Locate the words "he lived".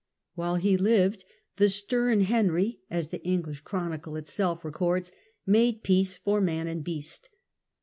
0.55-1.25